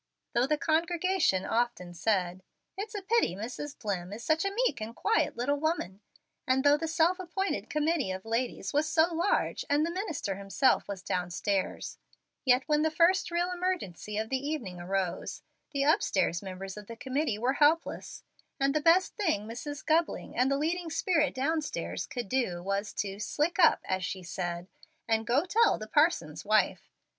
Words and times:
Though 0.33 0.47
the 0.47 0.57
congregation 0.57 1.45
often 1.45 1.93
said, 1.93 2.41
"It's 2.75 2.95
a 2.95 3.03
pity 3.03 3.35
Mrs. 3.35 3.77
Dlimm 3.77 4.11
is 4.15 4.23
such 4.23 4.43
a 4.43 4.51
meek 4.65 4.81
and 4.81 4.95
quiet 4.95 5.37
little 5.37 5.59
woman," 5.59 6.01
and 6.47 6.63
though 6.63 6.75
the 6.75 6.87
self 6.87 7.19
appointed 7.19 7.69
committee 7.69 8.09
of 8.09 8.25
ladies 8.25 8.73
was 8.73 8.91
so 8.91 9.13
large, 9.13 9.63
and 9.69 9.85
the 9.85 9.91
minister 9.91 10.37
himself 10.37 10.87
was 10.87 11.03
downstairs, 11.03 11.99
yet 12.45 12.63
when 12.65 12.81
the 12.81 12.89
first 12.89 13.29
real 13.29 13.51
emergency 13.51 14.17
of 14.17 14.29
the 14.29 14.39
evening 14.43 14.79
arose, 14.79 15.43
the 15.71 15.83
upstairs 15.83 16.41
members 16.41 16.77
of 16.77 16.87
the 16.87 16.95
committee 16.97 17.37
were 17.37 17.53
helpless, 17.61 18.23
and 18.59 18.73
the 18.73 18.81
best 18.81 19.15
thing 19.15 19.45
Mrs. 19.47 19.85
Gubling, 19.85 20.31
the 20.31 20.57
leading 20.57 20.89
spirit 20.89 21.35
downstairs, 21.35 22.07
could 22.07 22.27
do, 22.27 22.63
was 22.63 22.91
to 22.93 23.19
"slick 23.19 23.59
up," 23.59 23.81
as 23.85 24.03
she 24.03 24.23
said, 24.23 24.67
and 25.07 25.27
"go 25.27 25.45
tell 25.45 25.77
the 25.77 25.85
parson's 25.85 26.43
wife." 26.43 26.89